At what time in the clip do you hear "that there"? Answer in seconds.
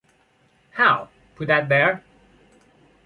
1.49-2.03